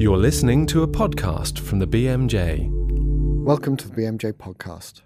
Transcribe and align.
You're 0.00 0.16
listening 0.16 0.64
to 0.66 0.84
a 0.84 0.86
podcast 0.86 1.58
from 1.58 1.80
the 1.80 1.86
BMJ. 1.88 2.70
Welcome 3.42 3.76
to 3.78 3.88
the 3.88 3.96
BMJ 3.96 4.34
podcast. 4.34 5.02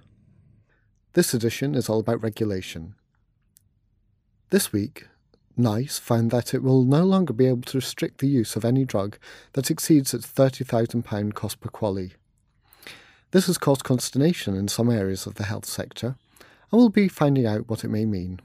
This 1.14 1.32
edition 1.32 1.74
is 1.74 1.88
all 1.88 2.00
about 2.00 2.22
regulation. 2.22 2.94
This 4.50 4.70
week, 4.70 5.06
NICE 5.56 5.98
found 5.98 6.30
that 6.30 6.52
it 6.52 6.62
will 6.62 6.84
no 6.84 7.04
longer 7.04 7.32
be 7.32 7.46
able 7.46 7.62
to 7.62 7.78
restrict 7.78 8.18
the 8.18 8.28
use 8.28 8.54
of 8.54 8.66
any 8.66 8.84
drug 8.84 9.16
that 9.54 9.70
exceeds 9.70 10.12
its 10.12 10.26
£30,000 10.26 11.32
cost 11.32 11.60
per 11.60 11.70
QALY. 11.70 12.12
This 13.30 13.46
has 13.46 13.56
caused 13.56 13.84
consternation 13.84 14.54
in 14.54 14.68
some 14.68 14.90
areas 14.90 15.26
of 15.26 15.36
the 15.36 15.44
health 15.44 15.64
sector, 15.64 16.16
and 16.70 16.78
we'll 16.78 16.90
be 16.90 17.08
finding 17.08 17.46
out 17.46 17.66
what 17.66 17.82
it 17.82 17.88
may 17.88 18.04
mean. 18.04 18.40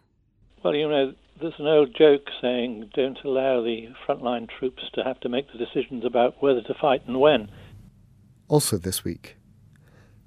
Well, 0.64 0.75
you 0.75 0.88
know, 0.88 1.14
there's 1.39 1.54
an 1.59 1.67
old 1.67 1.95
joke 1.95 2.27
saying, 2.41 2.89
don't 2.93 3.19
allow 3.23 3.61
the 3.61 3.89
frontline 4.07 4.49
troops 4.49 4.83
to 4.93 5.04
have 5.04 5.19
to 5.19 5.29
make 5.29 5.51
the 5.51 5.57
decisions 5.57 6.04
about 6.04 6.41
whether 6.41 6.61
to 6.61 6.73
fight 6.73 7.04
and 7.05 7.19
when. 7.19 7.50
Also, 8.47 8.77
this 8.77 9.04
week, 9.04 9.36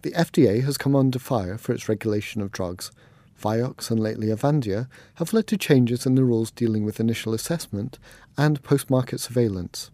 the 0.03 0.13
FDA 0.13 0.63
has 0.63 0.79
come 0.79 0.95
under 0.95 1.19
fire 1.19 1.59
for 1.59 1.73
its 1.73 1.89
regulation 1.89 2.43
of 2.43 2.53
drugs. 2.53 2.91
Vioxx 3.41 3.91
and 3.91 3.99
lately 3.99 4.29
Avandia 4.29 4.89
have 5.15 5.33
led 5.33 5.47
to 5.49 5.57
changes 5.57 6.05
in 6.07 6.15
the 6.15 6.25
rules 6.25 6.51
dealing 6.51 6.85
with 6.85 7.01
initial 7.01 7.35
assessment 7.35 7.99
and 8.37 8.63
post 8.63 8.91
market 8.91 9.19
surveillance. 9.19 9.91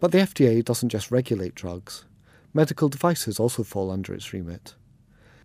But 0.00 0.12
the 0.12 0.18
FDA 0.18 0.64
doesn't 0.64 0.88
just 0.88 1.10
regulate 1.10 1.54
drugs, 1.54 2.04
medical 2.52 2.88
devices 2.88 3.38
also 3.38 3.62
fall 3.62 3.90
under 3.90 4.14
its 4.14 4.32
remit. 4.32 4.74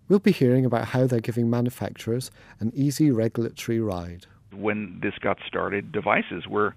We'll 0.08 0.20
be 0.20 0.32
hearing 0.32 0.66
about 0.66 0.90
how 0.90 1.06
they're 1.08 1.20
giving 1.20 1.50
manufacturers 1.50 2.32
an 2.60 2.72
easy 2.74 3.12
regulatory 3.12 3.80
ride. 3.80 4.26
When 4.54 5.00
this 5.02 5.14
got 5.20 5.38
started, 5.48 5.92
devices 5.92 6.48
were 6.48 6.76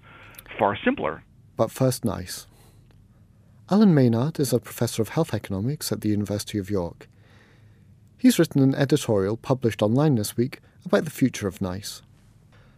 far 0.57 0.77
simpler. 0.83 1.23
But 1.57 1.71
first, 1.71 2.05
NICE. 2.05 2.47
Alan 3.69 3.93
Maynard 3.93 4.39
is 4.39 4.53
a 4.53 4.59
professor 4.59 5.01
of 5.01 5.09
health 5.09 5.33
economics 5.33 5.91
at 5.91 6.01
the 6.01 6.09
University 6.09 6.57
of 6.57 6.69
York. 6.69 7.07
He's 8.17 8.37
written 8.37 8.61
an 8.61 8.75
editorial 8.75 9.37
published 9.37 9.81
online 9.81 10.15
this 10.15 10.37
week 10.37 10.59
about 10.85 11.05
the 11.05 11.11
future 11.11 11.47
of 11.47 11.61
NICE. 11.61 12.01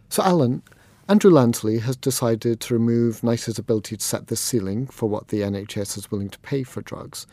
So, 0.08 0.22
Alan, 0.22 0.62
Andrew 1.08 1.30
Lansley 1.30 1.80
has 1.80 1.96
decided 1.96 2.60
to 2.60 2.74
remove 2.74 3.22
NICE's 3.22 3.58
ability 3.58 3.96
to 3.96 4.04
set 4.04 4.26
the 4.26 4.36
ceiling 4.36 4.86
for 4.86 5.08
what 5.08 5.28
the 5.28 5.40
NHS 5.40 5.96
is 5.96 6.10
willing 6.10 6.30
to 6.30 6.38
pay 6.40 6.62
for 6.62 6.82
drugs, 6.82 7.26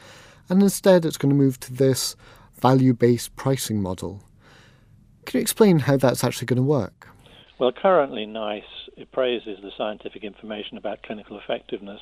and 0.49 0.61
instead 0.61 1.05
it's 1.05 1.17
going 1.17 1.29
to 1.29 1.35
move 1.35 1.59
to 1.61 1.73
this 1.73 2.15
value 2.59 2.93
based 2.93 3.35
pricing 3.35 3.81
model. 3.81 4.23
Can 5.25 5.39
you 5.39 5.41
explain 5.41 5.79
how 5.79 5.97
that's 5.97 6.23
actually 6.23 6.45
going 6.45 6.57
to 6.57 6.63
work? 6.63 7.07
Well, 7.57 7.71
currently, 7.71 8.25
NICE 8.25 8.89
appraises 9.01 9.59
the 9.61 9.71
scientific 9.77 10.25
information 10.25 10.77
about 10.77 11.03
clinical 11.03 11.39
effectiveness 11.39 12.01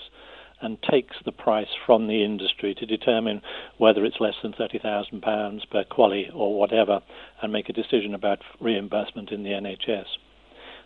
and 0.61 0.81
takes 0.81 1.17
the 1.23 1.31
price 1.31 1.67
from 1.85 2.07
the 2.07 2.23
industry 2.23 2.73
to 2.73 2.87
determine 2.87 3.43
whether 3.77 4.03
it's 4.03 4.19
less 4.19 4.33
than 4.41 4.53
£30,000 4.53 5.69
per 5.69 5.83
QALY 5.83 6.31
or 6.33 6.57
whatever 6.57 7.01
and 7.39 7.53
make 7.53 7.69
a 7.69 7.73
decision 7.73 8.15
about 8.15 8.39
reimbursement 8.59 9.31
in 9.31 9.43
the 9.43 9.51
NHS. 9.51 10.17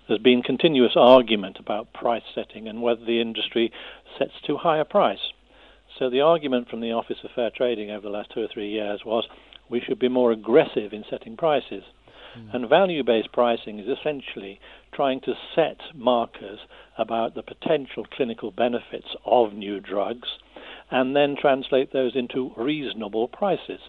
There's 0.07 0.19
been 0.19 0.41
continuous 0.43 0.97
argument 0.97 1.59
about 1.59 1.93
price 1.93 2.23
setting 2.35 2.67
and 2.67 2.81
whether 2.81 3.05
the 3.05 3.21
industry 3.21 3.71
sets 4.17 4.41
too 4.45 4.57
high 4.57 4.79
a 4.79 4.85
price. 4.85 5.31
So 5.97 6.09
the 6.09 6.21
argument 6.21 6.69
from 6.69 6.81
the 6.81 6.91
Office 6.91 7.23
of 7.23 7.31
Fair 7.31 7.51
Trading 7.51 7.89
over 7.89 8.01
the 8.01 8.13
last 8.13 8.31
two 8.33 8.41
or 8.41 8.49
three 8.53 8.69
years 8.69 9.05
was 9.05 9.29
we 9.69 9.79
should 9.79 9.99
be 9.99 10.09
more 10.09 10.33
aggressive 10.33 10.91
in 10.91 11.05
setting 11.09 11.37
prices. 11.37 11.83
Mm. 12.37 12.53
And 12.53 12.69
value 12.69 13.03
based 13.03 13.31
pricing 13.31 13.79
is 13.79 13.87
essentially 13.87 14.59
trying 14.93 15.21
to 15.21 15.33
set 15.55 15.77
markers 15.95 16.59
about 16.97 17.35
the 17.35 17.43
potential 17.43 18.05
clinical 18.05 18.51
benefits 18.51 19.07
of 19.25 19.53
new 19.53 19.79
drugs 19.79 20.27
and 20.89 21.15
then 21.15 21.35
translate 21.39 21.91
those 21.91 22.15
into 22.15 22.51
reasonable 22.55 23.27
prices. 23.27 23.79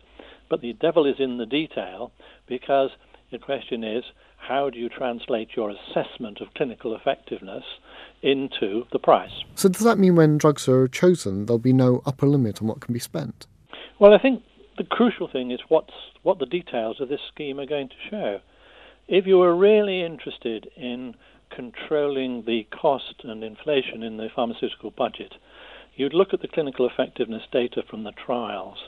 But 0.49 0.61
the 0.61 0.73
devil 0.73 1.07
is 1.07 1.17
in 1.19 1.39
the 1.39 1.47
detail 1.47 2.13
because 2.47 2.91
the 3.31 3.39
question 3.39 3.85
is 3.85 4.05
how 4.37 4.71
do 4.71 4.79
you 4.79 4.89
translate 4.89 5.51
your 5.57 5.71
assessment 5.71 6.41
of 6.41 6.55
clinical 6.55 6.95
effectiveness 6.95 7.65
into 8.23 8.85
the 8.93 8.99
price? 8.99 9.45
So, 9.55 9.69
does 9.69 9.83
that 9.83 9.99
mean 9.99 10.15
when 10.15 10.39
drugs 10.39 10.69
are 10.69 10.89
chosen, 10.89 11.47
there'll 11.47 11.59
be 11.59 11.73
no 11.73 12.03
upper 12.07 12.27
limit 12.27 12.63
on 12.63 12.69
what 12.69 12.81
can 12.81 12.95
be 12.95 13.01
spent? 13.01 13.47
Well, 13.99 14.15
I 14.15 14.19
think 14.19 14.43
the 14.79 14.85
crucial 14.85 15.29
thing 15.29 15.51
is 15.51 15.61
what's, 15.69 15.93
what 16.23 16.39
the 16.39 16.47
details 16.47 17.01
of 17.01 17.09
this 17.09 17.21
scheme 17.33 17.59
are 17.61 17.67
going 17.67 17.89
to 17.89 18.09
show. 18.11 18.41
If 19.09 19.27
you 19.27 19.43
are 19.43 19.55
really 19.55 20.03
interested 20.03 20.69
in 20.77 21.15
controlling 21.51 22.45
the 22.47 22.67
cost 22.71 23.25
and 23.25 23.43
inflation 23.43 24.03
in 24.03 24.17
the 24.17 24.29
pharmaceutical 24.35 24.91
budget, 24.91 25.35
you'd 25.97 26.15
look 26.15 26.33
at 26.33 26.41
the 26.41 26.49
clinical 26.49 26.89
effectiveness 26.89 27.43
data 27.51 27.83
from 27.89 28.05
the 28.05 28.13
trials 28.13 28.79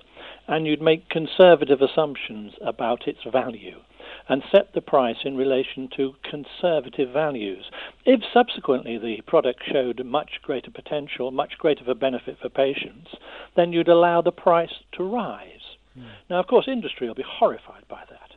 and 0.46 0.66
you'd 0.66 0.82
make 0.82 1.08
conservative 1.08 1.80
assumptions 1.82 2.52
about 2.60 3.08
its 3.08 3.20
value 3.30 3.80
and 4.28 4.42
set 4.50 4.72
the 4.74 4.80
price 4.80 5.16
in 5.24 5.36
relation 5.36 5.88
to 5.96 6.14
conservative 6.22 7.12
values. 7.12 7.64
If 8.04 8.20
subsequently 8.32 8.98
the 8.98 9.22
product 9.26 9.62
showed 9.70 10.04
much 10.04 10.40
greater 10.42 10.70
potential, 10.70 11.30
much 11.30 11.58
greater 11.58 11.82
of 11.82 11.88
a 11.88 11.94
benefit 11.94 12.38
for 12.40 12.48
patients, 12.48 13.08
then 13.56 13.72
you'd 13.72 13.88
allow 13.88 14.22
the 14.22 14.32
price 14.32 14.74
to 14.92 15.04
rise. 15.04 15.59
Mm. 15.98 16.04
Now, 16.28 16.40
of 16.40 16.46
course, 16.46 16.68
industry 16.68 17.08
will 17.08 17.14
be 17.14 17.24
horrified 17.26 17.84
by 17.88 18.02
that. 18.10 18.30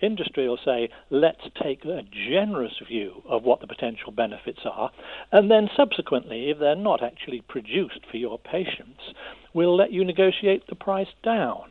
Industry 0.00 0.48
will 0.48 0.58
say, 0.64 0.90
let's 1.10 1.42
take 1.60 1.84
a 1.84 2.02
generous 2.02 2.74
view 2.86 3.22
of 3.28 3.42
what 3.42 3.60
the 3.60 3.66
potential 3.66 4.12
benefits 4.12 4.60
are, 4.64 4.92
and 5.32 5.50
then 5.50 5.68
subsequently, 5.76 6.50
if 6.50 6.58
they're 6.60 6.76
not 6.76 7.02
actually 7.02 7.40
produced 7.40 8.06
for 8.08 8.16
your 8.16 8.38
patients, 8.38 9.12
we'll 9.52 9.76
let 9.76 9.92
you 9.92 10.04
negotiate 10.04 10.68
the 10.68 10.76
price 10.76 11.08
down. 11.24 11.70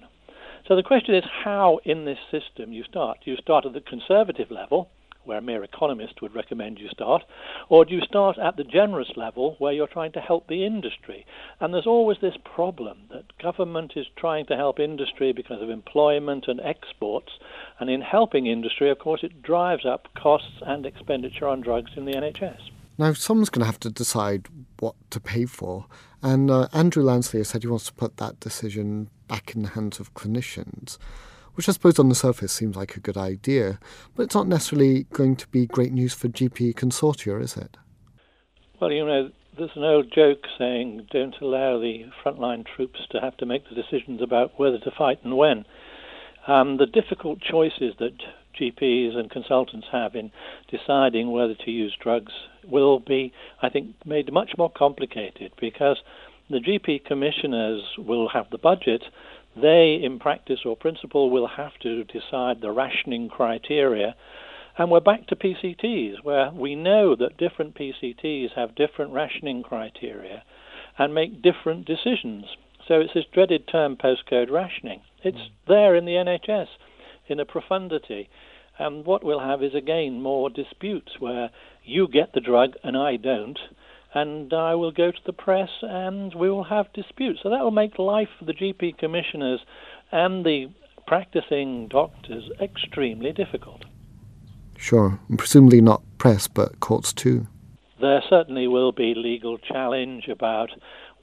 So 0.68 0.76
the 0.76 0.84
question 0.84 1.16
is 1.16 1.24
how 1.46 1.80
in 1.86 2.04
this 2.04 2.18
system 2.30 2.74
you 2.74 2.84
start. 2.84 3.20
You 3.24 3.38
start 3.38 3.66
at 3.66 3.72
the 3.74 3.80
conservative 3.80 4.52
level, 4.52 4.90
where 5.28 5.38
a 5.38 5.42
mere 5.42 5.64
economist 5.64 6.22
would 6.22 6.34
recommend 6.34 6.80
you 6.80 6.90
start, 6.90 7.24
or 7.70 7.86
do 7.86 7.94
you 7.94 8.02
start 8.02 8.38
at 8.38 8.56
the 8.56 8.64
generous 8.64 9.12
level 9.16 9.56
where 9.60 9.74
you're 9.74 9.88
trying 9.88 10.12
to 10.14 10.22
help 10.22 10.48
the 10.48 10.66
industry? 10.66 11.26
And 11.60 11.74
there's 11.74 11.86
always 11.86 12.18
this 12.22 12.38
problem 12.44 13.00
that 13.12 13.38
government 13.38 13.94
is 13.96 14.08
trying 14.16 14.46
to 14.48 14.56
help 14.56 14.80
industry 14.80 15.34
because 15.34 15.62
of 15.62 15.70
employment 15.70 16.46
and 16.48 16.60
exports, 16.62 17.34
and 17.80 17.90
in 17.90 18.02
helping 18.02 18.48
industry, 18.48 18.90
of 18.90 19.00
course, 19.00 19.24
it 19.24 19.42
drives 19.42 19.86
up 19.86 20.08
costs 20.16 20.62
and 20.66 20.86
expenditure 20.86 21.48
on 21.48 21.62
drugs 21.62 21.92
in 21.96 22.06
the 22.06 22.14
NHS. 22.14 22.72
Now, 22.98 23.14
someone's 23.14 23.50
going 23.50 23.62
to 23.62 23.68
have 23.68 23.80
to 23.82 23.92
decide 23.92 24.48
what 24.80 24.96
to 25.12 25.20
pay 25.20 25.46
for, 25.46 25.86
and 26.24 26.50
uh, 26.50 26.68
Andrew 26.74 27.04
Lansley 27.04 27.40
has 27.40 27.50
said 27.50 27.62
he 27.62 27.68
wants 27.68 27.86
to 27.86 27.94
put 27.94 28.18
that 28.18 28.40
decision 28.40 29.10
back 29.28 29.54
in 29.54 29.62
the 29.62 29.70
hands 29.70 30.00
of 30.00 30.14
clinicians 30.14 30.98
which 31.58 31.68
I 31.68 31.72
suppose 31.72 31.98
on 31.98 32.08
the 32.08 32.16
surface 32.16 32.54
seems 32.54 32.76
like 32.76 32.96
a 32.96 33.00
good 33.00 33.18
idea, 33.18 33.80
but 34.16 34.24
it's 34.24 34.36
not 34.36 34.48
necessarily 34.48 35.06
going 35.06 35.36
to 35.38 35.48
be 35.48 35.66
great 35.66 35.92
news 35.92 36.14
for 36.14 36.28
GP 36.28 36.76
consortia, 36.76 37.42
is 37.42 37.58
it? 37.58 37.78
Well, 38.80 38.92
you 38.92 39.04
know, 39.04 39.32
there's 39.58 39.72
an 39.76 39.84
old 39.84 40.14
joke 40.14 40.44
saying, 40.60 41.08
don't 41.10 41.36
allow 41.42 41.80
the 41.80 42.06
frontline 42.24 42.64
troops 42.64 43.00
to 43.10 43.20
have 43.20 43.36
to 43.38 43.48
make 43.48 43.68
the 43.68 43.76
decisions 43.76 44.22
about 44.22 44.60
whether 44.60 44.78
to 44.78 44.92
fight 44.96 45.18
and 45.24 45.36
when. 45.36 45.66
Um, 46.46 46.78
the 46.78 46.86
difficult 46.86 47.40
choices 47.42 47.96
that 47.98 48.14
GPs 48.62 49.16
and 49.16 49.32
consultants 49.32 49.88
have 49.92 50.14
in 50.14 50.32
deciding 50.70 51.32
whether 51.32 51.56
to 51.56 51.72
use 51.72 51.98
drugs 52.00 52.34
will 52.68 53.00
be, 53.00 53.34
I 53.64 53.70
think, 53.70 53.96
made 54.06 54.32
much 54.32 54.52
more 54.60 54.72
complicated 54.72 55.54
because 55.60 55.98
the 56.52 56.60
GP 56.60 57.06
commissioners 57.06 57.82
will 57.98 58.30
have 58.30 58.50
the 58.52 58.60
budget 58.60 59.04
they, 59.62 60.00
in 60.04 60.20
practice 60.20 60.60
or 60.66 60.76
principle, 60.76 61.30
will 61.30 61.48
have 61.48 61.74
to 61.82 62.04
decide 62.04 62.62
the 62.62 62.72
rationing 62.72 63.30
criteria. 63.30 64.16
And 64.78 64.92
we're 64.92 65.00
back 65.00 65.28
to 65.28 65.36
PCTs, 65.36 66.24
where 66.24 66.52
we 66.52 66.76
know 66.76 67.16
that 67.16 67.38
different 67.38 67.76
PCTs 67.76 68.54
have 68.56 68.76
different 68.76 69.14
rationing 69.14 69.64
criteria 69.64 70.44
and 70.98 71.14
make 71.14 71.42
different 71.42 71.86
decisions. 71.86 72.46
So 72.88 73.00
it's 73.00 73.14
this 73.14 73.26
dreaded 73.34 73.68
term 73.68 73.98
postcode 73.98 74.50
rationing. 74.52 75.02
It's 75.24 75.38
mm. 75.38 75.50
there 75.68 75.96
in 75.96 76.06
the 76.06 76.14
NHS 76.14 76.68
in 77.28 77.40
a 77.40 77.46
profundity. 77.46 78.30
And 78.80 79.06
what 79.06 79.24
we'll 79.24 79.40
have 79.40 79.64
is 79.64 79.74
again 79.76 80.22
more 80.22 80.50
disputes 80.50 81.14
where 81.20 81.50
you 81.84 82.08
get 82.08 82.34
the 82.34 82.40
drug 82.40 82.74
and 82.84 82.96
I 82.96 83.18
don't, 83.18 83.58
and 84.14 84.54
I 84.54 84.76
will 84.76 84.92
go 84.92 85.12
to 85.12 85.20
the 85.26 85.34
press 85.34 85.70
and 85.82 86.34
we 86.34 86.50
will 86.50 86.64
have 86.64 86.92
disputes. 86.94 87.40
So 87.44 87.50
that 87.50 87.64
will 87.64 87.72
make 87.72 88.00
life 88.00 88.30
for 88.40 88.46
the 88.46 88.54
GP 88.54 88.98
commissioners 88.98 89.60
and 90.12 90.46
the 90.46 90.70
practicing 91.06 91.88
doctors 91.88 92.50
extremely 92.62 93.32
difficult. 93.32 93.86
Sure, 94.78 95.20
and 95.30 95.40
presumably 95.40 95.82
not 95.82 96.04
press, 96.18 96.48
but 96.48 96.80
courts 96.80 97.14
too. 97.14 97.48
There 98.00 98.22
certainly 98.30 98.68
will 98.68 98.92
be 98.92 99.16
legal 99.16 99.58
challenge 99.58 100.28
about 100.28 100.70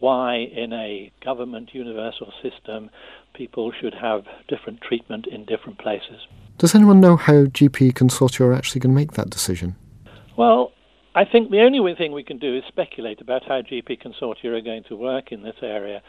why, 0.01 0.37
in 0.37 0.73
a 0.73 1.13
government 1.25 1.71
universal 1.73 2.33
system, 2.43 2.91
people 3.33 3.73
should 3.81 3.95
have 3.95 4.25
different 4.49 4.81
treatment 4.81 5.27
in 5.27 5.45
different 5.45 5.79
places. 5.79 6.27
Does 6.59 6.75
anyone 6.75 7.01
know 7.01 7.17
how 7.17 7.45
GP 7.45 7.93
consortia 7.93 8.41
are 8.41 8.53
actually 8.53 8.81
going 8.81 8.95
to 8.95 9.01
make 9.01 9.13
that 9.13 9.31
decision? 9.31 9.77
Well, 10.37 10.73
I 11.15 11.25
think 11.25 11.51
the 11.51 11.61
only 11.61 11.95
thing 11.95 12.13
we 12.13 12.25
can 12.25 12.39
do 12.39 12.57
is 12.57 12.65
speculate 12.67 13.21
about 13.21 13.45
how 13.47 13.63
GP 13.63 14.03
consortia 14.03 14.47
are 14.47 14.61
going 14.61 14.83
to 14.89 14.97
work 14.97 15.31
in 15.31 15.43
this 15.43 15.57
area. 15.63 16.03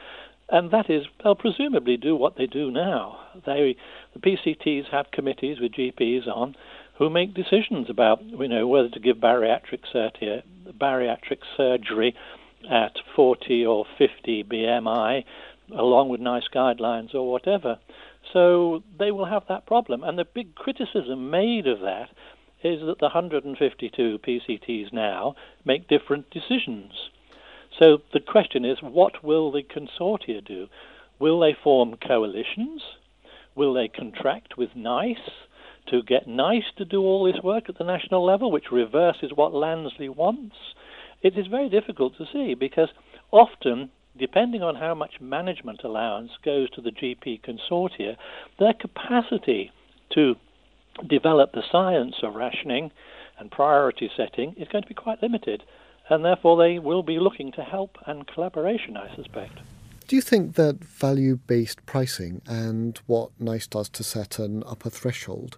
And 0.49 0.71
that 0.71 0.89
is, 0.89 1.05
they'll 1.23 1.35
presumably 1.35 1.97
do 1.97 2.15
what 2.15 2.37
they 2.37 2.47
do 2.47 2.71
now. 2.71 3.19
They, 3.45 3.75
the 4.13 4.19
PCTs 4.19 4.89
have 4.91 5.11
committees 5.11 5.59
with 5.59 5.73
GPs 5.73 6.27
on 6.27 6.55
who 6.97 7.09
make 7.09 7.33
decisions 7.33 7.89
about, 7.89 8.23
you 8.23 8.47
know, 8.47 8.67
whether 8.67 8.89
to 8.89 8.99
give 8.99 9.17
bariatric, 9.17 9.81
bariatric 10.79 11.39
surgery 11.55 12.15
at 12.69 12.93
40 13.15 13.65
or 13.65 13.85
50 13.97 14.43
BMI, 14.45 15.23
along 15.75 16.09
with 16.09 16.21
NICE 16.21 16.47
guidelines 16.53 17.13
or 17.13 17.31
whatever. 17.31 17.77
So 18.33 18.81
they 18.97 19.11
will 19.11 19.25
have 19.25 19.43
that 19.49 19.67
problem. 19.67 20.03
And 20.03 20.17
the 20.17 20.25
big 20.25 20.55
criticism 20.55 21.29
made 21.29 21.67
of 21.67 21.81
that 21.81 22.09
is 22.65 22.81
that 22.81 22.99
the 22.99 23.05
152 23.05 24.19
PCTs 24.19 24.91
now 24.91 25.35
make 25.63 25.87
different 25.87 26.29
decisions. 26.31 26.91
So 27.79 27.99
the 28.11 28.19
question 28.19 28.65
is 28.65 28.79
what 28.81 29.23
will 29.23 29.51
the 29.51 29.63
consortia 29.63 30.43
do? 30.43 30.67
Will 31.19 31.39
they 31.39 31.53
form 31.53 31.95
coalitions? 31.95 32.81
Will 33.53 33.73
they 33.73 33.87
contract 33.87 34.57
with 34.57 34.75
NICE 34.75 35.29
to 35.87 36.01
get 36.01 36.27
NICE 36.27 36.71
to 36.77 36.85
do 36.85 37.01
all 37.01 37.23
this 37.23 37.43
work 37.43 37.69
at 37.69 37.77
the 37.77 37.83
national 37.83 38.25
level, 38.25 38.51
which 38.51 38.71
reverses 38.71 39.31
what 39.35 39.53
Lansley 39.53 40.09
wants? 40.09 40.55
It 41.21 41.37
is 41.37 41.47
very 41.47 41.69
difficult 41.69 42.17
to 42.17 42.25
see 42.31 42.55
because 42.55 42.89
often 43.31 43.91
depending 44.17 44.63
on 44.63 44.75
how 44.75 44.95
much 44.95 45.19
management 45.19 45.83
allowance 45.83 46.31
goes 46.43 46.69
to 46.71 46.81
the 46.81 46.91
GP 46.91 47.41
consortia, 47.41 48.15
their 48.59 48.73
capacity 48.73 49.71
to 50.13 50.35
develop 51.07 51.51
the 51.51 51.63
science 51.71 52.15
of 52.23 52.35
rationing 52.35 52.91
and 53.37 53.51
priority 53.51 54.09
setting 54.15 54.53
is 54.57 54.67
going 54.67 54.83
to 54.83 54.87
be 54.87 54.93
quite 54.93 55.21
limited, 55.21 55.63
and 56.09 56.23
therefore 56.23 56.57
they 56.57 56.79
will 56.79 57.03
be 57.03 57.19
looking 57.19 57.51
to 57.53 57.63
help 57.63 57.97
and 58.05 58.27
collaboration, 58.27 58.95
I 58.95 59.13
suspect. 59.15 59.59
Do 60.07 60.15
you 60.15 60.21
think 60.21 60.55
that 60.55 60.83
value 60.83 61.35
based 61.35 61.85
pricing 61.85 62.41
and 62.45 62.99
what 63.07 63.31
NICE 63.39 63.67
does 63.67 63.89
to 63.89 64.03
set 64.03 64.37
an 64.37 64.63
upper 64.67 64.89
threshold 64.89 65.57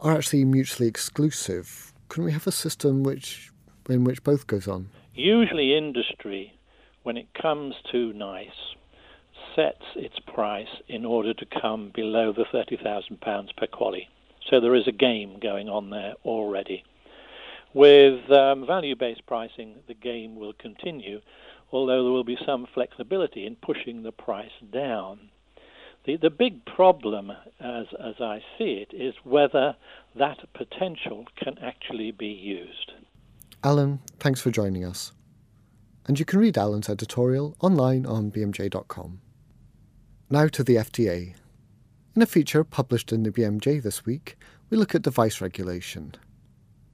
are 0.00 0.16
actually 0.16 0.44
mutually 0.44 0.88
exclusive? 0.88 1.92
Can 2.08 2.24
we 2.24 2.32
have 2.32 2.46
a 2.46 2.52
system 2.52 3.02
which 3.02 3.50
in 3.88 4.04
which 4.04 4.24
both 4.24 4.46
goes 4.46 4.66
on? 4.66 4.88
Usually 5.14 5.76
industry 5.76 6.54
when 7.02 7.16
it 7.16 7.28
comes 7.40 7.74
to 7.92 8.12
NICE, 8.14 8.74
sets 9.54 9.84
its 9.94 10.18
price 10.18 10.82
in 10.88 11.04
order 11.04 11.32
to 11.32 11.46
come 11.62 11.92
below 11.94 12.32
the 12.32 12.44
£30,000 12.52 13.56
per 13.56 13.66
QALY. 13.66 14.08
So 14.50 14.60
there 14.60 14.74
is 14.74 14.86
a 14.86 14.92
game 14.92 15.38
going 15.40 15.68
on 15.68 15.90
there 15.90 16.14
already. 16.24 16.84
With 17.74 18.30
um, 18.30 18.66
value 18.66 18.96
based 18.96 19.26
pricing, 19.26 19.76
the 19.86 19.94
game 19.94 20.36
will 20.36 20.54
continue, 20.54 21.20
although 21.72 22.02
there 22.02 22.12
will 22.12 22.24
be 22.24 22.38
some 22.46 22.66
flexibility 22.72 23.46
in 23.46 23.56
pushing 23.56 24.02
the 24.02 24.12
price 24.12 24.50
down. 24.72 25.30
The, 26.04 26.16
the 26.16 26.30
big 26.30 26.64
problem, 26.64 27.32
as, 27.60 27.86
as 28.02 28.14
I 28.20 28.40
see 28.56 28.84
it, 28.88 28.94
is 28.94 29.14
whether 29.24 29.76
that 30.14 30.38
potential 30.54 31.24
can 31.36 31.58
actually 31.60 32.12
be 32.12 32.28
used. 32.28 32.92
Alan, 33.64 34.00
thanks 34.20 34.40
for 34.40 34.50
joining 34.50 34.84
us 34.84 35.12
and 36.06 36.18
you 36.18 36.24
can 36.24 36.38
read 36.38 36.56
Alan's 36.56 36.88
editorial 36.88 37.56
online 37.60 38.06
on 38.06 38.30
bmj.com. 38.30 39.20
Now 40.30 40.48
to 40.48 40.64
the 40.64 40.76
FDA. 40.76 41.34
In 42.16 42.22
a 42.22 42.26
feature 42.26 42.64
published 42.64 43.12
in 43.12 43.24
the 43.24 43.30
BMJ 43.30 43.82
this 43.82 44.06
week, 44.06 44.38
we 44.70 44.78
look 44.78 44.94
at 44.94 45.02
device 45.02 45.42
regulation. 45.42 46.14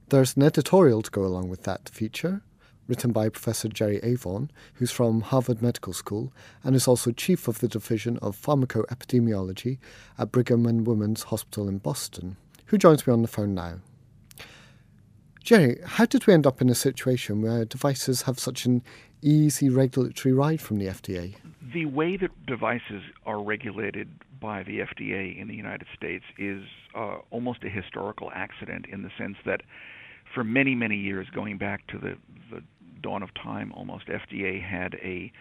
There's 0.09 0.35
an 0.35 0.43
editorial 0.43 1.01
to 1.01 1.09
go 1.09 1.23
along 1.23 1.47
with 1.47 1.63
that 1.63 1.87
feature, 1.87 2.41
written 2.89 3.13
by 3.13 3.29
Professor 3.29 3.69
Jerry 3.69 4.01
Avorn, 4.01 4.49
who's 4.73 4.91
from 4.91 5.21
Harvard 5.21 5.61
Medical 5.61 5.93
School 5.93 6.33
and 6.61 6.75
is 6.75 6.89
also 6.89 7.11
chief 7.11 7.47
of 7.47 7.59
the 7.59 7.69
Division 7.69 8.17
of 8.17 8.35
Pharmacoepidemiology 8.35 9.77
at 10.17 10.33
Brigham 10.33 10.65
and 10.65 10.85
Women's 10.85 11.23
Hospital 11.23 11.69
in 11.69 11.77
Boston, 11.77 12.35
who 12.65 12.77
joins 12.77 13.07
me 13.07 13.13
on 13.13 13.21
the 13.21 13.29
phone 13.29 13.55
now. 13.55 13.79
Jerry, 15.41 15.79
how 15.85 16.05
did 16.05 16.27
we 16.27 16.33
end 16.33 16.45
up 16.45 16.61
in 16.61 16.69
a 16.69 16.75
situation 16.75 17.41
where 17.41 17.63
devices 17.63 18.23
have 18.23 18.39
such 18.39 18.65
an 18.65 18.83
easy 19.23 19.69
regulatory 19.69 20.33
ride 20.33 20.61
from 20.61 20.79
the 20.79 20.87
FDA? 20.87 21.35
The 21.73 21.85
way 21.85 22.17
that 22.17 22.45
devices 22.45 23.01
are 23.25 23.41
regulated 23.41 24.09
by 24.39 24.63
the 24.63 24.79
FDA 24.79 25.39
in 25.39 25.47
the 25.47 25.55
United 25.55 25.87
States 25.95 26.25
is 26.37 26.63
uh, 26.93 27.17
almost 27.31 27.63
a 27.63 27.69
historical 27.69 28.31
accident 28.35 28.85
in 28.91 29.01
the 29.01 29.09
sense 29.17 29.37
that 29.45 29.61
for 30.33 30.43
many, 30.43 30.75
many 30.75 30.97
years, 30.97 31.27
going 31.33 31.57
back 31.57 31.87
to 31.87 31.97
the, 31.97 32.15
the 32.51 32.61
dawn 33.01 33.23
of 33.23 33.33
time 33.33 33.71
almost, 33.73 34.07
FDA 34.07 34.61
had 34.61 34.95
a 34.95 35.31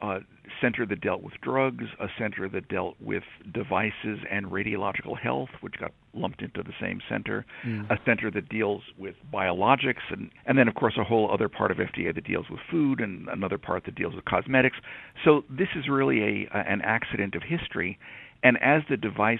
a 0.00 0.20
center 0.60 0.86
that 0.86 1.00
dealt 1.00 1.22
with 1.22 1.34
drugs, 1.42 1.84
a 2.00 2.06
center 2.18 2.48
that 2.48 2.68
dealt 2.68 2.96
with 3.00 3.22
devices 3.52 4.18
and 4.30 4.46
radiological 4.46 5.18
health, 5.18 5.48
which 5.60 5.74
got 5.78 5.92
lumped 6.12 6.42
into 6.42 6.62
the 6.62 6.72
same 6.80 7.00
center, 7.08 7.44
mm. 7.66 7.88
a 7.90 7.96
center 8.04 8.30
that 8.30 8.48
deals 8.48 8.82
with 8.98 9.14
biologics, 9.32 10.02
and, 10.10 10.30
and 10.46 10.58
then, 10.58 10.68
of 10.68 10.74
course, 10.74 10.94
a 10.98 11.04
whole 11.04 11.30
other 11.32 11.48
part 11.48 11.70
of 11.70 11.78
FDA 11.78 12.14
that 12.14 12.24
deals 12.24 12.46
with 12.50 12.60
food, 12.70 13.00
and 13.00 13.28
another 13.28 13.58
part 13.58 13.84
that 13.84 13.94
deals 13.94 14.14
with 14.14 14.24
cosmetics. 14.24 14.76
So 15.24 15.44
this 15.50 15.68
is 15.76 15.88
really 15.88 16.20
a, 16.20 16.48
a 16.56 16.64
an 16.64 16.80
accident 16.82 17.34
of 17.34 17.42
history. 17.42 17.98
And 18.42 18.58
as 18.62 18.82
the 18.88 18.96
device 18.96 19.38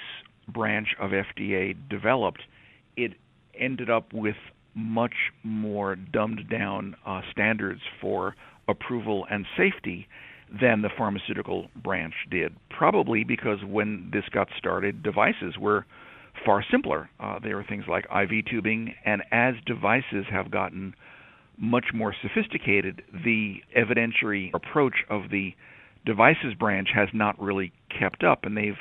branch 0.49 0.89
of 1.01 1.11
FDA 1.11 1.77
developed, 1.89 2.43
it 2.97 3.13
ended 3.59 3.91
up 3.91 4.13
with 4.13 4.37
much 4.75 5.15
more 5.43 5.97
dumbed 5.97 6.49
down 6.51 6.97
uh, 7.07 7.21
standards 7.31 7.81
for 8.01 8.35
approval 8.69 9.27
and 9.31 9.47
safety 9.57 10.09
than 10.61 10.83
the 10.83 10.91
pharmaceutical 10.97 11.69
branch 11.83 12.15
did. 12.31 12.55
Probably 12.71 13.25
because 13.25 13.59
when 13.65 14.11
this 14.13 14.25
got 14.33 14.49
started, 14.59 15.03
devices 15.03 15.57
were 15.59 15.87
far 16.45 16.65
simpler. 16.71 17.09
Uh, 17.21 17.39
they 17.43 17.55
were 17.55 17.65
things 17.65 17.85
like 17.89 18.05
IV 18.05 18.47
tubing, 18.51 18.95
and 19.05 19.23
as 19.31 19.55
devices 19.67 20.27
have 20.31 20.51
gotten 20.51 20.95
much 21.57 21.87
more 21.95 22.15
sophisticated, 22.21 23.03
the 23.25 23.57
evidentiary 23.77 24.53
approach 24.55 24.95
of 25.09 25.31
the 25.31 25.55
devices 26.05 26.55
branch 26.59 26.89
has 26.95 27.09
not 27.13 27.41
really 27.41 27.73
kept 27.97 28.25
up, 28.25 28.45
and 28.45 28.57
they've 28.57 28.79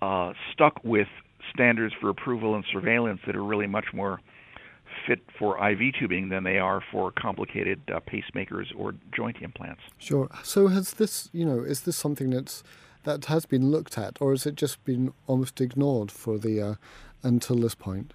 uh, 0.00 0.32
stuck 0.52 0.82
with 0.84 1.06
standards 1.54 1.94
for 2.00 2.08
approval 2.08 2.54
and 2.54 2.64
surveillance 2.72 3.20
that 3.26 3.36
are 3.36 3.44
really 3.44 3.66
much 3.66 3.86
more 3.94 4.20
fit 5.06 5.20
for 5.38 5.56
IV 5.70 5.94
tubing 5.98 6.28
than 6.28 6.44
they 6.44 6.58
are 6.58 6.82
for 6.90 7.12
complicated 7.12 7.80
uh, 7.92 8.00
pacemakers 8.00 8.66
or 8.76 8.94
joint 9.14 9.36
implants. 9.40 9.82
Sure. 9.98 10.28
So 10.42 10.68
has 10.68 10.94
this, 10.94 11.28
you 11.32 11.44
know, 11.44 11.60
is 11.60 11.82
this 11.82 11.96
something 11.96 12.30
that's 12.30 12.62
that 13.04 13.24
has 13.24 13.46
been 13.46 13.70
looked 13.70 13.98
at, 13.98 14.18
or 14.20 14.30
has 14.30 14.46
it 14.46 14.54
just 14.54 14.84
been 14.84 15.12
almost 15.26 15.60
ignored 15.60 16.12
for 16.12 16.38
the 16.38 16.60
uh, 16.60 16.74
until 17.22 17.56
this 17.56 17.74
point? 17.74 18.14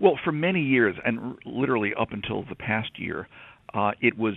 Well, 0.00 0.18
for 0.22 0.32
many 0.32 0.60
years, 0.60 0.96
and 1.04 1.36
literally 1.44 1.92
up 1.94 2.12
until 2.12 2.44
the 2.44 2.54
past 2.54 2.98
year, 2.98 3.28
uh, 3.72 3.92
it 4.00 4.16
was 4.16 4.34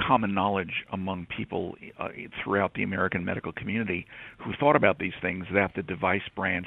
common 0.00 0.34
knowledge 0.34 0.84
among 0.92 1.26
people 1.26 1.76
uh, 1.98 2.08
throughout 2.42 2.74
the 2.74 2.82
American 2.82 3.24
medical 3.24 3.52
community 3.52 4.06
who 4.38 4.52
thought 4.58 4.76
about 4.76 4.98
these 4.98 5.12
things 5.20 5.46
that 5.52 5.72
the 5.76 5.82
device 5.82 6.22
branch 6.34 6.66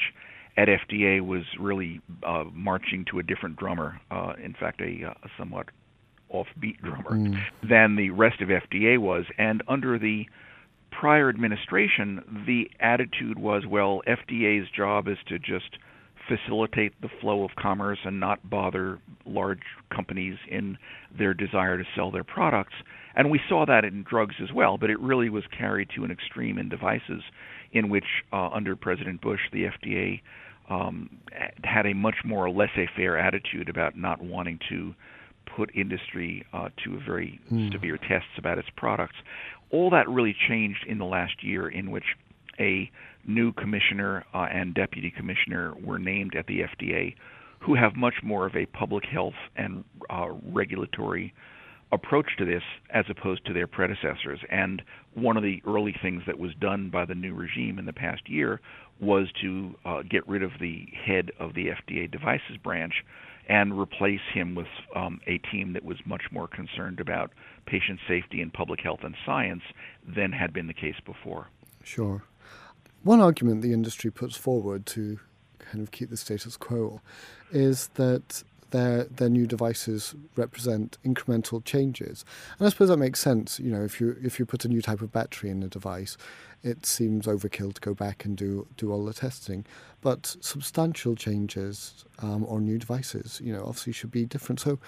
at 0.58 0.68
FDA 0.68 1.22
was 1.22 1.44
really 1.60 2.02
uh, 2.24 2.46
marching 2.54 3.06
to 3.12 3.20
a 3.20 3.24
different 3.24 3.58
drummer. 3.58 4.00
Uh, 4.10 4.34
in 4.42 4.54
fact, 4.54 4.82
a, 4.82 5.06
uh, 5.06 5.14
a 5.24 5.30
somewhat 5.38 5.68
offbeat 6.34 6.80
drummer 6.82 7.12
mm. 7.12 7.38
than 7.68 7.96
the 7.96 8.10
rest 8.12 8.42
of 8.42 8.50
FDA 8.50 8.98
was. 8.98 9.26
And 9.38 9.64
under 9.68 10.00
the 10.00 10.26
prior 10.92 11.30
administration, 11.30 12.44
the 12.48 12.70
attitude 12.80 13.38
was, 13.38 13.64
well, 13.68 14.02
FDA's 14.08 14.70
job 14.76 15.08
is 15.08 15.18
to 15.28 15.38
just 15.38 15.78
facilitate 16.28 17.00
the 17.02 17.10
flow 17.22 17.44
of 17.44 17.52
commerce 17.56 18.00
and 18.04 18.20
not 18.20 18.50
bother 18.50 19.00
large 19.26 19.62
companies 19.94 20.38
in 20.50 20.78
their 21.16 21.34
desire 21.34 21.78
to 21.78 21.84
sell 21.96 22.12
their 22.12 22.24
products. 22.24 22.74
And 23.16 23.30
we 23.30 23.40
saw 23.48 23.66
that 23.66 23.86
in 23.86 24.04
drugs 24.04 24.36
as 24.42 24.52
well, 24.52 24.78
but 24.78 24.90
it 24.90 25.00
really 25.00 25.30
was 25.30 25.44
carried 25.56 25.90
to 25.96 26.04
an 26.04 26.12
extreme 26.12 26.58
in 26.58 26.70
devices, 26.70 27.22
in 27.72 27.90
which, 27.90 28.24
uh, 28.34 28.50
under 28.50 28.76
President 28.76 29.22
Bush, 29.22 29.42
the 29.54 29.66
FDA 29.66 30.22
um, 30.70 31.10
had 31.64 31.86
a 31.86 31.94
much 31.94 32.16
more 32.24 32.50
laissez-faire 32.50 33.18
attitude 33.18 33.70
about 33.70 33.98
not 33.98 34.22
wanting 34.22 34.60
to 34.70 34.94
put 35.56 35.70
industry 35.76 36.46
uh, 36.54 36.70
to 36.84 37.00
very 37.06 37.40
mm. 37.52 37.72
severe 37.72 37.98
tests 37.98 38.30
about 38.38 38.58
its 38.58 38.68
products. 38.76 39.16
All 39.72 39.90
that 39.92 40.10
really 40.10 40.36
changed 40.48 40.86
in 40.88 40.98
the 40.98 41.06
last 41.06 41.44
year, 41.44 41.70
in 41.70 41.92
which 41.92 42.04
a 42.60 42.90
new 43.28 43.52
commissioner 43.54 44.26
uh, 44.34 44.48
and 44.52 44.74
deputy 44.74 45.12
commissioner 45.16 45.74
were 45.84 46.00
named 46.00 46.36
at 46.36 46.48
the 46.48 46.62
FDA, 46.62 47.16
who 47.60 47.76
have 47.76 47.96
much 47.96 48.16
more 48.24 48.46
of 48.46 48.56
a 48.56 48.66
public 48.68 49.06
health 49.06 49.34
and 49.56 49.84
uh, 50.10 50.28
regulatory 50.52 51.34
approach 51.92 52.28
to 52.38 52.46
this 52.46 52.64
as 52.92 53.06
opposed 53.10 53.46
to 53.46 53.54
their 53.54 53.68
predecessors. 53.68 54.40
And 54.52 54.82
one 55.14 55.38
of 55.38 55.44
the 55.44 55.62
early 55.66 55.96
things 56.02 56.24
that 56.28 56.38
was 56.38 56.52
done 56.60 56.90
by 56.90 57.06
the 57.06 57.16
new 57.16 57.34
regime 57.34 57.80
in 57.80 57.86
the 57.86 57.94
past 57.94 58.30
year 58.30 58.60
was 59.00 59.28
to 59.42 59.76
uh, 59.86 60.02
get 60.04 60.28
rid 60.28 60.44
of 60.44 60.52
the 60.60 60.88
head 61.06 61.32
of 61.40 61.54
the 61.54 61.68
FDA 61.68 62.10
devices 62.10 62.58
branch 62.64 63.04
and 63.48 63.78
replace 63.78 64.22
him 64.34 64.56
with 64.56 64.68
um, 64.96 65.20
a 65.28 65.38
team 65.38 65.74
that 65.74 65.84
was 65.84 65.98
much 66.06 66.24
more 66.32 66.48
concerned 66.48 67.00
about 67.00 67.32
patient 67.66 68.00
safety 68.08 68.42
and 68.42 68.52
public 68.52 68.80
health 68.82 69.02
and 69.04 69.16
science 69.26 69.62
than 70.08 70.32
had 70.32 70.52
been 70.52 70.68
the 70.68 70.74
case 70.74 70.96
before. 71.06 71.48
Sure. 71.84 72.24
One 73.04 73.22
argument 73.22 73.62
the 73.62 73.74
industry 73.74 74.10
puts 74.12 74.36
forward 74.36 74.86
to 74.88 75.20
kind 75.60 75.82
of 75.82 75.92
keep 75.92 76.10
the 76.10 76.18
status 76.18 76.58
quo 76.58 77.02
is 77.52 77.90
that 77.96 78.44
their 78.76 79.06
their 79.06 79.30
new 79.30 79.48
devices 79.48 80.16
represent 80.36 80.98
incremental 81.06 81.64
changes. 81.64 82.26
And 82.60 82.68
I 82.68 82.70
suppose 82.70 82.90
that 82.90 82.98
makes 82.98 83.20
sense. 83.20 83.60
You 83.60 83.72
know, 83.72 83.84
if 83.84 84.02
you 84.02 84.18
if 84.22 84.38
you 84.38 84.46
put 84.46 84.66
a 84.66 84.68
new 84.68 84.82
type 84.82 85.02
of 85.02 85.12
battery 85.12 85.50
in 85.50 85.64
a 85.64 85.68
device, 85.68 86.18
it 86.62 86.86
seems 86.86 87.26
overkill 87.26 87.74
to 87.74 87.82
go 87.82 87.94
back 87.94 88.26
and 88.26 88.36
do 88.36 88.68
do 88.76 88.92
all 88.92 89.06
the 89.06 89.14
testing. 89.14 89.66
But 90.02 90.36
substantial 90.42 91.16
changes 91.16 92.06
um, 92.20 92.46
or 92.48 92.60
new 92.60 92.78
devices, 92.78 93.42
you 93.44 93.54
know, 93.54 93.64
obviously 93.66 93.94
should 93.94 94.12
be 94.12 94.26
different. 94.26 94.60
So, 94.60 94.80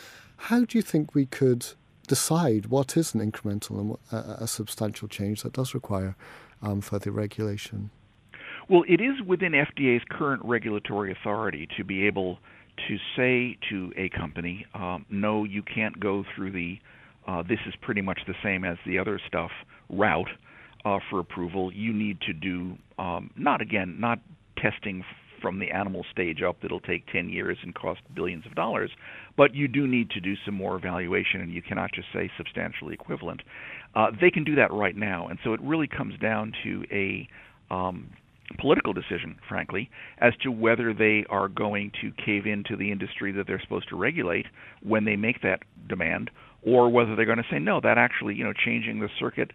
how 0.50 0.66
do 0.66 0.78
you 0.78 0.82
think 0.82 1.16
we 1.16 1.26
could 1.26 1.66
decide 2.08 2.68
what 2.68 2.98
is 2.98 3.14
an 3.14 3.32
incremental 3.32 3.80
and 3.80 3.98
a, 4.12 4.44
a 4.44 4.48
substantial 4.48 5.08
change 5.08 5.44
that 5.44 5.54
does 5.54 5.74
require 5.74 6.16
um, 6.62 6.82
further 6.82 7.12
regulation? 7.12 7.90
Well, 8.70 8.84
it 8.88 9.00
is 9.00 9.22
within 9.26 9.54
FDA's 9.54 10.04
current 10.10 10.42
regulatory 10.44 11.14
authority 11.14 11.70
to 11.78 11.86
be 11.86 12.06
able 12.06 12.38
to 12.90 12.98
say 13.16 13.58
to 13.70 13.94
a 13.96 14.10
company, 14.10 14.66
um, 14.74 15.06
no, 15.10 15.46
you 15.46 15.64
can't 15.64 15.98
go 16.00 16.24
through 16.36 16.52
the 16.52 16.78
uh, 17.28 17.44
this 17.44 17.60
is 17.68 17.74
pretty 17.82 18.02
much 18.02 18.20
the 18.26 18.34
same 18.42 18.64
as 18.64 18.78
the 18.86 18.98
other 18.98 19.20
stuff 19.28 19.52
route 19.90 20.30
uh, 20.86 21.00
for 21.10 21.20
approval. 21.20 21.74
You 21.74 21.92
need 21.92 22.22
to 22.22 22.34
do 22.34 22.78
um, 22.98 23.32
not 23.36 23.62
again 23.62 23.98
not 24.00 24.20
testing 24.58 25.04
from 25.42 25.60
the 25.60 25.70
animal 25.72 26.06
stage 26.12 26.42
up 26.42 26.58
that'll 26.62 26.80
take 26.80 27.06
10 27.12 27.30
years 27.30 27.58
and 27.64 27.76
cost 27.76 28.02
billions 28.16 28.46
of 28.46 28.56
dollars, 28.56 28.90
but 29.38 29.54
you 29.54 29.68
do 29.68 29.88
need 29.88 30.10
to 30.10 30.20
do 30.20 30.34
some 30.46 30.56
more 30.56 30.76
evaluation, 30.76 31.42
and 31.42 31.54
you 31.54 31.62
cannot 31.62 31.92
just 31.94 32.08
say 32.12 32.30
substantially 32.38 32.94
equivalent. 32.94 33.42
Uh, 33.94 34.08
they 34.20 34.32
can 34.32 34.44
do 34.44 34.56
that 34.56 34.74
right 34.74 34.96
now, 34.96 35.28
and 35.28 35.38
so 35.44 35.54
it 35.54 35.62
really 35.62 35.88
comes 35.88 36.18
down 36.20 36.52
to 36.64 36.84
a 36.92 37.28
um, 37.74 38.10
political 38.60 38.94
decision, 38.94 39.38
frankly, 39.48 39.90
as 40.20 40.34
to 40.38 40.52
whether 40.52 40.94
they 40.94 41.26
are 41.30 41.48
going 41.48 41.92
to 42.02 42.12
cave 42.24 42.46
into 42.46 42.76
the 42.76 42.92
industry 42.92 43.32
that 43.34 43.48
they're 43.48 43.62
supposed 43.62 43.90
to 43.90 43.96
regulate 43.96 44.46
when 44.82 45.06
they 45.06 45.16
make 45.16 45.42
that 45.42 45.62
demand, 45.88 46.30
or 46.64 46.90
whether 46.90 47.16
they're 47.16 47.26
going 47.26 47.38
to 47.38 47.46
say 47.52 47.60
no. 47.60 47.80
That 47.82 47.98
actually, 47.98 48.36
you 48.36 48.44
know, 48.44 48.54
changing 48.54 49.00
the 49.00 49.10
circuit 49.20 49.52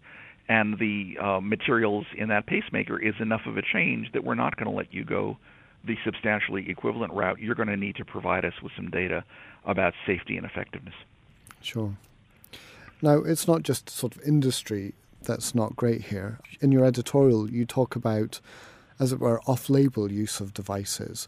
and 0.49 0.79
the 0.79 1.17
uh, 1.19 1.41
materials 1.41 2.07
in 2.17 2.29
that 2.29 2.47
pacemaker 2.47 2.99
is 2.99 3.15
enough 3.21 3.43
of 3.47 3.57
a 3.57 3.63
change 3.63 4.13
that 4.13 4.25
we're 4.25 4.35
not 4.35 4.57
going 4.57 4.71
to 4.71 4.77
let 4.77 4.93
you 4.93 5.05
go 5.05 5.39
the 5.85 5.97
substantially 6.05 6.69
equivalent 6.69 7.13
route. 7.13 7.39
You're 7.41 7.55
going 7.55 7.69
to 7.69 7.77
need 7.77 7.97
to 7.97 8.05
provide 8.05 8.45
us 8.45 8.55
with 8.63 8.73
some 8.77 8.91
data 8.91 9.25
about 9.65 9.95
safety 10.07 10.37
and 10.37 10.47
effectiveness. 10.47 10.95
Sure. 11.61 11.97
Now, 13.01 13.19
it's 13.19 13.49
not 13.49 13.63
just 13.63 13.91
sort 13.91 14.15
of 14.17 14.23
industry 14.23 14.95
that's 15.23 15.55
not 15.55 15.77
great 15.77 16.03
here. 16.03 16.39
In 16.61 16.73
your 16.73 16.85
editorial, 16.85 17.51
you 17.51 17.65
talk 17.65 17.97
about 17.97 18.41
as 19.03 19.13
it 19.13 19.19
were, 19.19 19.41
off 19.47 19.69
label 19.69 20.13
use 20.13 20.39
of 20.39 20.55
devices. 20.55 21.27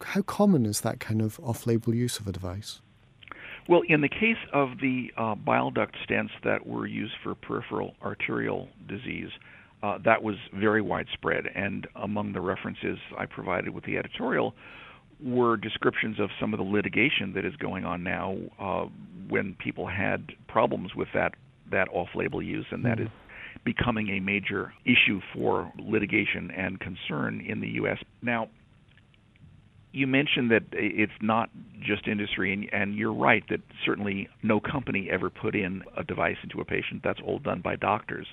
How 0.00 0.22
common 0.22 0.64
is 0.64 0.82
that 0.82 1.00
kind 1.00 1.20
of 1.20 1.40
off 1.40 1.66
label 1.66 1.92
use 1.92 2.20
of 2.20 2.28
a 2.28 2.32
device? 2.32 2.80
Well, 3.68 3.82
in 3.88 4.00
the 4.00 4.08
case 4.08 4.42
of 4.52 4.78
the 4.80 5.12
uh, 5.16 5.34
bile 5.34 5.70
duct 5.70 5.96
stents 6.08 6.30
that 6.44 6.66
were 6.66 6.86
used 6.86 7.14
for 7.22 7.34
peripheral 7.34 7.94
arterial 8.00 8.68
disease, 8.88 9.30
uh, 9.82 9.98
that 10.04 10.22
was 10.22 10.36
very 10.54 10.80
widespread. 10.80 11.46
And 11.54 11.88
among 11.96 12.32
the 12.32 12.40
references 12.40 12.98
I 13.18 13.26
provided 13.26 13.70
with 13.74 13.84
the 13.84 13.98
editorial 13.98 14.54
were 15.20 15.56
descriptions 15.56 16.20
of 16.20 16.30
some 16.40 16.54
of 16.54 16.58
the 16.58 16.64
litigation 16.64 17.32
that 17.34 17.44
is 17.44 17.56
going 17.56 17.84
on 17.84 18.04
now 18.04 18.36
uh, 18.60 18.86
when 19.28 19.54
people 19.54 19.86
had 19.88 20.32
problems 20.46 20.94
with 20.94 21.08
that 21.12 21.34
that 21.70 21.88
off-label 21.92 22.40
use, 22.40 22.64
and 22.70 22.82
mm-hmm. 22.82 22.88
that 22.88 23.00
is 23.00 23.08
becoming 23.64 24.08
a 24.08 24.20
major 24.20 24.72
issue 24.84 25.20
for 25.34 25.72
litigation 25.78 26.50
and 26.50 26.78
concern 26.80 27.44
in 27.46 27.60
the 27.60 27.68
U.S. 27.68 27.98
Now, 28.22 28.48
you 29.92 30.06
mentioned 30.06 30.50
that 30.50 30.64
it's 30.72 31.12
not 31.20 31.50
just 31.80 32.06
industry, 32.06 32.52
and, 32.52 32.68
and, 32.72 32.94
you're 32.94 33.12
right 33.12 33.42
that 33.48 33.60
certainly 33.86 34.28
no 34.42 34.60
company 34.60 35.08
ever 35.10 35.30
put 35.30 35.54
in 35.54 35.82
a 35.96 36.04
device 36.04 36.36
into 36.42 36.60
a 36.60 36.64
patient. 36.64 37.00
That's 37.02 37.20
all 37.26 37.38
done 37.38 37.62
by 37.62 37.76
doctors. 37.76 38.26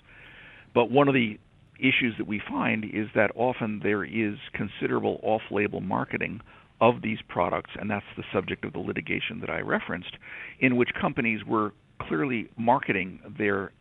But 0.74 0.92
one 0.92 1.08
of 1.08 1.14
the 1.14 1.40
issues 1.80 2.16
that 2.18 2.28
we 2.28 2.42
find 2.48 2.84
is 2.84 3.08
that 3.16 3.32
often 3.36 3.80
there 3.84 4.04
is 4.04 4.36
considerable 4.54 5.20
off 5.24 5.42
label 5.52 5.82
marketing 5.82 6.42
of 6.82 7.02
these 7.02 7.20
products, 7.30 7.72
and 7.80 7.90
that's 7.90 8.06
the 8.18 8.24
subject 8.34 8.66
of 8.66 8.74
the 8.74 8.80
litigation 8.80 9.40
that 9.42 9.50
I 9.50 9.60
referenced, 9.62 10.18
in 10.60 10.76
which 10.76 10.90
companies 11.00 11.40
were 11.46 11.74
clearly 12.02 12.50
marketing 12.58 13.20
their 13.38 13.72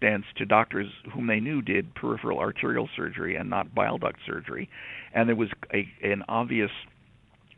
stents 0.00 0.24
to 0.36 0.44
doctors 0.44 0.88
whom 1.12 1.26
they 1.26 1.40
knew 1.40 1.62
did 1.62 1.94
peripheral 1.94 2.38
arterial 2.38 2.88
surgery 2.96 3.36
and 3.36 3.50
not 3.50 3.74
bile 3.74 3.98
duct 3.98 4.18
surgery, 4.26 4.68
and 5.14 5.28
there 5.28 5.36
was 5.36 5.50
a, 5.72 5.88
an 6.02 6.22
obvious 6.28 6.70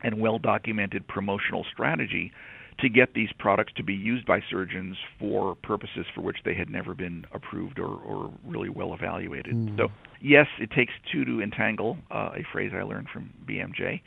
and 0.03 0.21
well 0.21 0.39
documented 0.39 1.07
promotional 1.09 1.65
strategy 1.73 2.33
to 2.81 2.89
get 2.89 3.15
these 3.15 3.31
products 3.39 3.73
to 3.77 3.85
be 3.85 3.95
used 3.95 4.27
by 4.27 4.41
surgeons 4.51 4.97
for 5.19 5.55
purposes 5.55 6.07
for 6.15 6.23
which 6.23 6.39
they 6.45 6.55
had 6.55 6.69
never 6.69 6.95
been 6.95 7.25
approved 7.33 7.79
or, 7.79 7.87
or 7.87 8.33
really 8.45 8.69
well 8.69 8.93
evaluated. 8.93 9.55
Mm. 9.55 9.77
So, 9.77 9.89
yes, 10.21 10.47
it 10.59 10.71
takes 10.71 10.93
two 11.11 11.25
to 11.25 11.41
entangle, 11.41 11.99
uh, 12.11 12.31
a 12.35 12.45
phrase 12.53 12.73
I 12.75 12.83
learned 12.83 13.09
from 13.13 13.33
BMJ, 13.47 14.01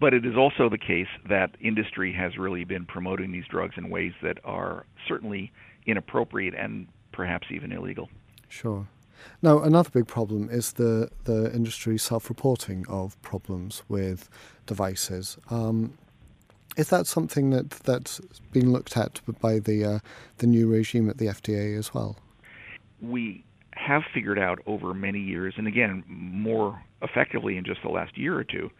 but 0.00 0.14
it 0.14 0.24
is 0.24 0.36
also 0.36 0.68
the 0.70 0.78
case 0.78 1.08
that 1.28 1.50
industry 1.60 2.12
has 2.14 2.38
really 2.38 2.64
been 2.64 2.86
promoting 2.86 3.30
these 3.30 3.44
drugs 3.48 3.74
in 3.76 3.90
ways 3.90 4.12
that 4.22 4.38
are 4.44 4.86
certainly 5.06 5.52
inappropriate 5.86 6.54
and 6.54 6.86
perhaps 7.14 7.46
even 7.50 7.72
illegal. 7.72 8.10
Sure. 8.48 8.86
Now, 9.40 9.62
another 9.62 9.90
big 9.90 10.06
problem 10.06 10.48
is 10.50 10.74
the, 10.74 11.08
the 11.24 11.54
industry 11.54 11.96
self 11.98 12.28
reporting 12.28 12.84
of 12.88 13.20
problems 13.22 13.82
with 13.88 14.28
devices. 14.66 15.38
Um, 15.50 15.96
is 16.76 16.88
that 16.90 17.06
something 17.06 17.50
that, 17.50 17.70
that's 17.70 18.20
being 18.52 18.70
looked 18.70 18.96
at 18.96 19.20
by 19.40 19.60
the, 19.60 19.84
uh, 19.84 19.98
the 20.38 20.46
new 20.46 20.68
regime 20.68 21.08
at 21.08 21.18
the 21.18 21.26
FDA 21.26 21.78
as 21.78 21.94
well? 21.94 22.16
We 23.00 23.44
have 23.72 24.02
figured 24.12 24.38
out 24.38 24.58
over 24.66 24.92
many 24.92 25.20
years, 25.20 25.54
and 25.56 25.68
again, 25.68 26.02
more 26.06 26.82
effectively 27.02 27.56
in 27.56 27.64
just 27.64 27.82
the 27.82 27.90
last 27.90 28.18
year 28.18 28.36
or 28.36 28.44
two, 28.44 28.70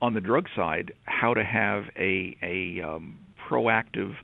on 0.00 0.14
the 0.14 0.20
drug 0.20 0.46
side, 0.54 0.92
how 1.04 1.34
to 1.34 1.44
have 1.44 1.84
a, 1.96 2.36
a 2.42 2.82
um, 2.82 3.18
proactive 3.48 4.14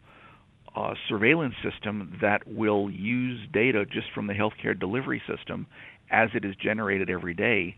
uh, 0.76 0.94
surveillance 1.08 1.54
system 1.62 2.18
that 2.20 2.46
will 2.46 2.90
use 2.90 3.40
data 3.52 3.84
just 3.84 4.06
from 4.14 4.26
the 4.26 4.34
healthcare 4.34 4.78
delivery 4.78 5.22
system 5.26 5.66
as 6.10 6.30
it 6.34 6.44
is 6.44 6.54
generated 6.56 7.08
every 7.08 7.34
day 7.34 7.76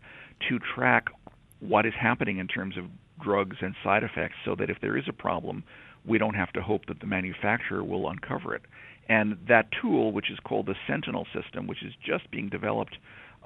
to 0.49 0.59
track 0.75 1.07
what 1.59 1.85
is 1.85 1.93
happening 1.99 2.37
in 2.37 2.47
terms 2.47 2.77
of 2.77 2.85
drugs 3.21 3.57
and 3.61 3.75
side 3.83 4.03
effects 4.03 4.35
so 4.45 4.55
that 4.55 4.69
if 4.69 4.77
there 4.81 4.97
is 4.97 5.05
a 5.07 5.13
problem, 5.13 5.63
we 6.05 6.17
don't 6.17 6.35
have 6.35 6.51
to 6.53 6.61
hope 6.61 6.85
that 6.87 6.99
the 6.99 7.05
manufacturer 7.05 7.83
will 7.83 8.09
uncover 8.09 8.55
it. 8.55 8.61
And 9.09 9.37
that 9.47 9.67
tool, 9.81 10.11
which 10.11 10.29
is 10.29 10.37
called 10.43 10.65
the 10.65 10.75
Sentinel 10.85 11.25
system, 11.33 11.67
which 11.67 11.83
is 11.83 11.93
just 12.05 12.29
being 12.31 12.49
developed 12.49 12.97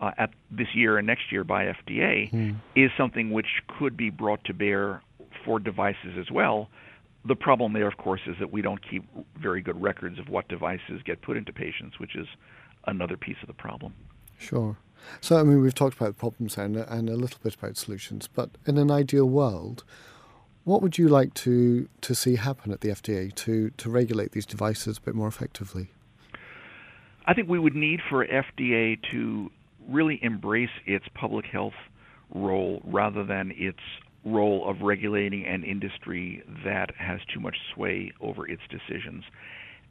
uh, 0.02 0.12
at 0.18 0.32
this 0.50 0.68
year 0.74 0.98
and 0.98 1.06
next 1.06 1.32
year 1.32 1.44
by 1.44 1.66
FDA, 1.66 2.32
mm. 2.32 2.56
is 2.76 2.90
something 2.98 3.32
which 3.32 3.62
could 3.80 3.96
be 3.96 4.10
brought 4.10 4.44
to 4.46 4.54
bear 4.54 5.02
for 5.46 5.60
devices 5.60 6.18
as 6.20 6.32
well 6.32 6.70
the 7.26 7.36
problem 7.36 7.74
there, 7.74 7.88
of 7.88 7.98
course, 7.98 8.22
is 8.26 8.36
that 8.40 8.52
we 8.52 8.62
don't 8.62 8.82
keep 8.88 9.04
very 9.40 9.62
good 9.62 9.80
records 9.82 10.18
of 10.20 10.30
what 10.30 10.48
devices 10.48 11.02
get 11.06 11.22
put 11.22 11.38
into 11.38 11.54
patients, 11.54 12.00
which 12.00 12.16
is 12.16 12.28
another 12.88 13.18
piece 13.18 13.38
of 13.42 13.48
the 13.48 13.54
problem. 13.54 13.94
Sure. 14.38 14.78
So, 15.20 15.40
I 15.40 15.44
mean, 15.44 15.62
we've 15.62 15.76
talked 15.76 15.96
about 15.96 16.18
problems 16.18 16.58
and, 16.58 16.78
and 16.78 17.10
a 17.10 17.16
little 17.16 17.40
bit 17.44 17.56
about 17.56 17.78
solutions, 17.78 18.28
but 18.28 18.52
in 18.66 18.78
an 18.78 18.92
ideal 18.92 19.26
world, 19.26 19.84
what 20.64 20.82
would 20.82 20.98
you 20.98 21.08
like 21.08 21.34
to, 21.36 21.90
to 22.02 22.16
see 22.16 22.36
happen 22.36 22.72
at 22.72 22.82
the 22.82 22.90
FDA 22.90 23.34
to, 23.36 23.72
to 23.72 23.90
regulate 23.90 24.32
these 24.32 24.46
devices 24.46 24.98
a 24.98 25.02
bit 25.02 25.16
more 25.16 25.28
effectively? 25.28 25.90
I 27.26 27.34
think 27.34 27.50
we 27.50 27.60
would 27.60 27.76
need 27.76 28.00
for 28.10 28.26
FDA 28.26 29.00
to 29.12 29.52
really 29.88 30.20
embrace 30.24 30.70
its 30.86 31.06
public 31.14 31.46
health 31.46 31.74
role 32.34 32.82
rather 32.84 33.24
than 33.24 33.52
its 33.56 33.80
role 34.26 34.70
of 34.70 34.82
regulating 34.82 35.46
an 35.46 35.64
industry 35.64 36.44
that 36.64 36.92
has 36.98 37.20
too 37.34 37.40
much 37.40 37.58
sway 37.74 38.12
over 38.22 38.48
its 38.48 38.62
decisions. 38.70 39.24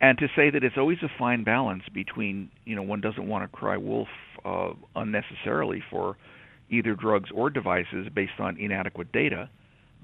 And 0.01 0.17
to 0.19 0.29
say 0.35 0.51
that 0.51 0.65
it's 0.65 0.79
always 0.79 0.99
a 1.03 1.11
fine 1.19 1.45
balance 1.45 1.83
between, 1.93 2.51
you 2.65 2.75
know, 2.75 2.83
one 2.83 3.01
doesn't 3.01 3.27
want 3.27 3.45
to 3.45 3.57
cry 3.57 3.77
wolf 3.77 4.09
uh, 4.45 4.71
unnecessarily 4.97 5.83
for 5.91 6.17
either 6.71 6.95
drugs 6.95 7.31
or 7.35 7.51
devices 7.51 8.09
based 8.15 8.39
on 8.39 8.57
inadequate 8.57 9.13
data, 9.13 9.51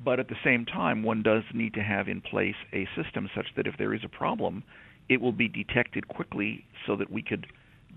but 0.04 0.20
at 0.20 0.28
the 0.28 0.36
same 0.44 0.66
time, 0.66 1.02
one 1.02 1.22
does 1.22 1.44
need 1.54 1.72
to 1.74 1.82
have 1.82 2.08
in 2.08 2.20
place 2.20 2.56
a 2.72 2.86
system 3.00 3.30
such 3.34 3.46
that 3.56 3.66
if 3.66 3.76
there 3.78 3.94
is 3.94 4.02
a 4.04 4.08
problem, 4.08 4.62
it 5.08 5.20
will 5.20 5.32
be 5.32 5.48
detected 5.48 6.08
quickly 6.08 6.64
so 6.86 6.96
that 6.96 7.10
we 7.10 7.22
could 7.22 7.46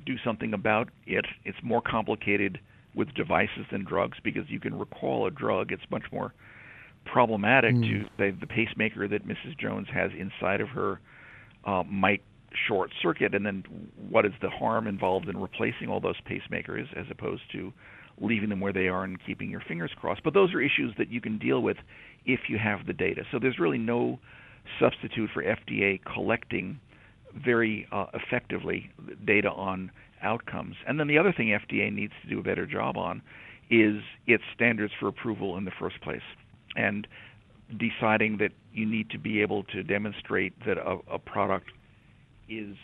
do 0.06 0.16
something 0.24 0.54
about 0.54 0.90
it. 1.06 1.26
It's 1.44 1.58
more 1.64 1.82
complicated 1.82 2.60
with 2.96 3.14
devices 3.14 3.66
than 3.72 3.84
drugs 3.84 4.18
because 4.24 4.44
you 4.50 4.60
can 4.60 4.78
recall 4.78 5.28
a 5.28 5.32
drug. 5.32 5.72
It's 5.72 5.84
much 5.92 6.06
more 6.12 6.34
problematic 7.06 7.76
mm. 7.76 7.82
to 7.82 8.10
say 8.18 8.32
the 8.32 8.48
pacemaker 8.48 9.08
that 9.08 9.28
Mrs. 9.28 9.58
Jones 9.60 9.88
has 9.94 10.12
inside 10.18 10.62
of 10.62 10.70
her 10.70 11.00
uh, 11.66 11.84
might 11.84 12.22
short 12.68 12.92
circuit, 13.02 13.36
and 13.36 13.46
then 13.46 13.64
what 14.10 14.26
is 14.26 14.32
the 14.42 14.50
harm 14.50 14.88
involved 14.88 15.30
in 15.30 15.38
replacing 15.38 15.88
all 15.88 16.00
those 16.00 16.20
pacemakers 16.22 16.86
as 16.98 17.06
opposed 17.12 17.44
to 17.52 17.72
leaving 18.20 18.50
them 18.50 18.60
where 18.60 18.74
they 18.74 18.88
are 18.88 19.04
and 19.04 19.18
keeping 19.26 19.50
your 19.50 19.62
fingers 19.68 19.92
crossed? 20.00 20.24
But 20.24 20.34
those 20.34 20.54
are 20.54 20.62
issues 20.62 20.94
that 20.98 21.12
you 21.12 21.22
can 21.22 21.38
deal 21.38 21.62
with 21.62 21.78
if 22.26 22.42
you 22.50 22.58
have 22.58 22.86
the 22.86 22.94
data. 22.94 23.24
So 23.32 23.40
there's 23.40 23.60
really 23.60 23.78
no 23.78 24.20
substitute 24.80 25.30
for 25.34 25.44
FDA 25.44 26.00
collecting 26.04 26.80
very 27.36 27.88
uh, 27.92 28.08
effectively 28.14 28.92
data 29.26 29.50
on 29.52 29.92
outcomes. 30.22 30.76
And 30.88 31.00
then 31.00 31.08
the 31.08 31.18
other 31.18 31.34
thing 31.36 31.48
FDA 31.48 31.94
needs 31.94 32.14
to 32.24 32.30
do 32.30 32.40
a 32.40 32.44
better 32.44 32.66
job 32.66 32.98
on 32.98 33.22
is 33.70 34.02
its 34.28 34.44
standards 34.56 34.94
for 35.00 35.08
approval 35.08 35.58
in 35.58 35.66
the 35.66 35.72
first 35.80 36.02
place. 36.02 36.22
And 36.76 37.08
deciding 37.78 38.38
that 38.38 38.52
you 38.74 38.86
need 38.86 39.10
to 39.12 39.20
be 39.20 39.42
able 39.42 39.64
to 39.66 39.84
demonstrate 39.84 40.54
that 40.66 40.78
a, 40.78 40.98
a 41.12 41.20
product 41.20 41.68
is 42.48 42.76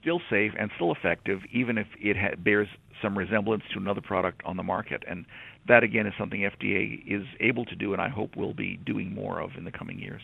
still 0.00 0.20
safe 0.28 0.52
and 0.58 0.70
still 0.74 0.92
effective, 0.92 1.40
even 1.52 1.78
if 1.78 1.86
it 1.98 2.16
ha- 2.16 2.36
bears 2.36 2.68
some 3.00 3.16
resemblance 3.16 3.62
to 3.72 3.78
another 3.78 4.00
product 4.00 4.42
on 4.44 4.56
the 4.56 4.62
market. 4.62 5.02
And 5.08 5.26
that, 5.68 5.82
again, 5.82 6.06
is 6.06 6.12
something 6.18 6.40
FDA 6.40 7.02
is 7.06 7.26
able 7.40 7.64
to 7.66 7.76
do, 7.76 7.92
and 7.92 8.02
I 8.02 8.08
hope 8.08 8.36
will 8.36 8.54
be 8.54 8.78
doing 8.84 9.14
more 9.14 9.40
of 9.40 9.50
in 9.56 9.64
the 9.64 9.72
coming 9.72 9.98
years. 9.98 10.22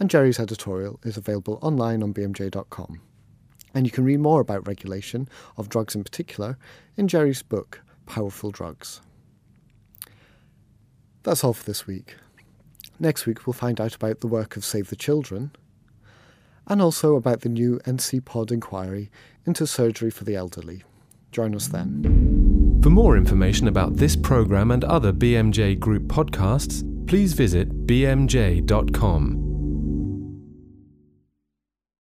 And 0.00 0.10
Jerry's 0.10 0.38
editorial 0.38 1.00
is 1.04 1.16
available 1.16 1.58
online 1.62 2.02
on 2.02 2.14
bmj.com. 2.14 3.00
And 3.74 3.86
you 3.86 3.90
can 3.90 4.04
read 4.04 4.20
more 4.20 4.40
about 4.40 4.66
regulation, 4.66 5.28
of 5.56 5.68
drugs 5.68 5.94
in 5.94 6.04
particular, 6.04 6.56
in 6.96 7.08
Jerry's 7.08 7.42
book, 7.42 7.82
Powerful 8.06 8.50
Drugs. 8.50 9.00
That's 11.22 11.44
all 11.44 11.52
for 11.52 11.64
this 11.64 11.86
week. 11.86 12.16
Next 12.98 13.26
week, 13.26 13.46
we'll 13.46 13.54
find 13.54 13.80
out 13.80 13.94
about 13.94 14.20
the 14.20 14.26
work 14.26 14.56
of 14.56 14.64
Save 14.64 14.88
the 14.88 14.96
Children 14.96 15.52
and 16.66 16.82
also 16.82 17.16
about 17.16 17.40
the 17.40 17.48
new 17.48 17.80
NCEPOD 17.84 18.52
inquiry 18.52 19.10
into 19.46 19.66
surgery 19.66 20.10
for 20.10 20.24
the 20.24 20.36
elderly. 20.36 20.82
Join 21.32 21.54
us 21.54 21.68
then. 21.68 22.80
For 22.82 22.90
more 22.90 23.16
information 23.16 23.68
about 23.68 23.96
this 23.96 24.16
programme 24.16 24.70
and 24.70 24.84
other 24.84 25.12
BMJ 25.12 25.78
Group 25.78 26.04
podcasts, 26.04 26.84
please 27.06 27.32
visit 27.32 27.86
bmj.com. 27.86 29.47